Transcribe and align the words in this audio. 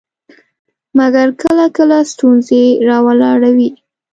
مګر 0.97 1.27
کله 1.41 1.65
کله 1.77 1.97
ستونزې 2.11 2.63
راولاړوي. 2.87 3.69